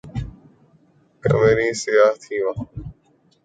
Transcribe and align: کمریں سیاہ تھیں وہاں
کمریں 1.23 1.73
سیاہ 1.81 2.13
تھیں 2.21 2.41
وہاں 2.45 2.65